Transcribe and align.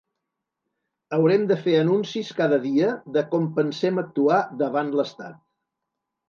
Haurem 1.17 1.43
de 1.51 1.57
fer 1.67 1.75
anuncis 1.79 2.31
cada 2.39 2.59
dia 2.63 2.89
de 3.19 3.23
com 3.35 3.45
pensem 3.61 4.01
actuar 4.05 4.41
davant 4.63 4.91
l’estat. 5.03 5.39